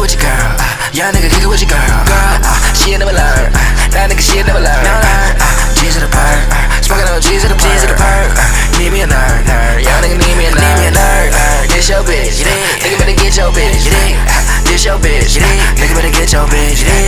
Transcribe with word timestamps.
with 0.00 0.16
your 0.16 0.22
girl. 0.26 0.56
Uh, 0.58 0.90
young 0.96 1.12
nigga 1.12 1.28
kickin' 1.30 1.48
with 1.48 1.60
your 1.60 1.70
girl. 1.70 1.86
Girl, 2.08 2.34
uh, 2.42 2.56
she 2.74 2.96
ain't 2.96 3.04
never 3.04 3.12
learn. 3.12 3.52
Uh, 3.52 3.94
that 3.94 4.10
nigga, 4.10 4.24
she 4.24 4.42
ain't 4.42 4.48
never 4.48 4.58
learn. 4.58 4.82
No 4.82 4.90
learn. 4.90 5.38
Uh, 5.38 5.76
G's 5.78 5.94
to 5.94 6.00
the 6.00 6.10
perk. 6.10 6.40
Uh, 6.50 6.66
smoking 6.82 7.06
on 7.06 7.20
G's 7.22 7.46
to 7.46 7.48
the 7.52 7.58
G's 7.60 7.86
to 7.86 7.88
the 7.92 7.98
perk. 8.00 8.32
Need 8.80 8.90
me 8.90 9.04
a 9.04 9.06
nerd, 9.06 9.44
nerd. 9.46 9.84
Young 9.84 10.02
nigga 10.02 10.18
need 10.18 10.34
me 10.34 10.48
a 10.48 10.52
nerd. 10.56 10.66
Need 10.66 10.82
me 10.82 10.86
a 10.88 10.92
nerd. 10.96 11.30
get 11.70 11.86
your 11.86 12.02
bitch. 12.02 12.42
You 12.42 12.48
dig? 12.48 12.58
Nigga 12.82 12.96
better 12.98 13.14
get 13.14 13.36
your 13.36 13.52
bitch. 13.54 13.86
Get 13.86 13.94
dig? 13.94 14.16
Uh, 14.18 14.66
this 14.66 14.82
your 14.82 14.98
bitch. 14.98 15.36
You 15.36 15.44
dig? 15.44 15.58
Nigga 15.78 15.94
better 15.94 16.10
get 16.10 16.32
your 16.32 16.46
bitch. 16.50 16.80
You 16.80 16.88
dig? 16.90 16.99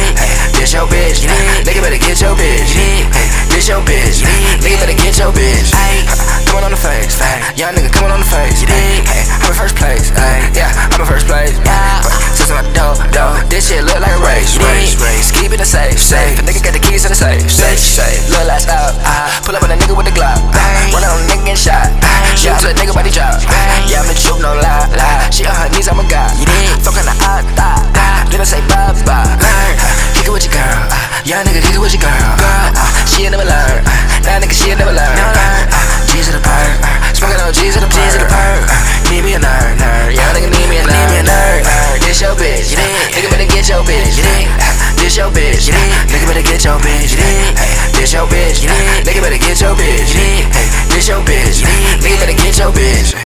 Safe. 17.79 18.29
Look 18.29 18.45
last 18.45 18.69
out, 18.69 18.93
ah. 19.07 19.31
Pull 19.45 19.57
up 19.57 19.63
on 19.63 19.71
a 19.71 19.77
nigga 19.77 19.97
with 19.97 20.07
the 20.07 20.15
Glock, 20.15 20.37
ah. 20.37 20.93
run 20.93 21.05
on 21.05 21.21
a 21.21 21.27
nigga 21.31 21.55
and 21.55 21.59
shot. 21.59 21.89
Ah. 22.03 22.11
Shoot 22.37 22.57
to 22.61 22.71
a 22.71 22.75
nigga 22.77 22.93
body 22.93 23.11
drop. 23.11 23.39
Ah. 23.49 23.89
Yeah, 23.89 24.01
I'm 24.03 24.09
the 24.09 24.17
truth, 24.17 24.41
no 24.41 24.53
lie, 24.57 24.89
lie. 24.93 25.31
She 25.31 25.47
on 25.47 25.55
her 25.55 25.69
knees, 25.73 25.89
I'm 25.89 26.01
a 26.01 26.05
god. 26.09 26.33
You 26.39 26.47
dig? 26.47 26.77
Fucking 26.85 27.07
the 27.07 27.15
odd 27.25 27.45
thought. 27.57 27.85
Then 28.33 28.41
I 28.41 28.49
say 28.49 28.61
bye 28.69 28.97
bye. 29.05 29.29
Learn, 29.37 29.73
kick 30.17 30.25
it 30.25 30.33
with 30.33 30.45
your 30.49 30.57
girl. 30.57 30.81
Young 31.29 31.45
nigga, 31.45 31.61
kick 31.61 31.77
it 31.77 31.83
with 31.83 31.93
your 31.93 32.01
girl. 32.01 32.17
Girl, 32.41 32.69
she 33.05 33.29
ain't 33.29 33.37
never 33.37 33.45
learn. 33.45 33.85
That 34.25 34.41
nigga, 34.41 34.57
she 34.57 34.73
ain't 34.73 34.81
never 34.81 34.93
learn. 34.97 35.13
No 35.15 35.29
learn. 35.37 35.69
G's 36.09 36.29
of 36.33 36.41
the 36.41 36.43
perk. 36.45 36.81
Smoking 37.13 37.41
on 37.45 37.53
G's 37.53 37.77
of 37.77 37.85
the 37.85 37.91
G's 37.93 38.17
the 38.17 38.25
perk. 38.25 38.65
Need 39.13 39.29
me 39.29 39.37
a 39.37 39.41
nerd, 39.41 39.77
nerd. 39.77 40.17
Young 40.17 40.33
nigga, 40.33 40.49
need 40.49 40.69
me 40.73 40.81
a 40.81 40.85
nerd, 40.89 40.97
need 40.97 41.09
me 41.13 41.19
a 41.21 41.25
nerd. 41.29 41.61
nerd. 41.69 42.01
This 42.01 42.25
your 42.25 42.33
bitch, 42.41 42.73
you? 42.73 42.81
Nigga 43.13 43.29
better 43.29 43.49
get 43.49 43.69
your 43.69 43.85
bitch, 43.85 44.17
you 44.17 44.25
dig? 44.25 44.49
This 44.97 45.17
your 45.21 45.29
bitch, 45.29 45.69
you? 45.69 45.77
Nigga 46.09 46.25
better 46.25 46.45
get 46.45 46.65
your 46.65 46.81
bitch, 46.81 47.13
you 47.13 47.21
dig? 47.21 47.52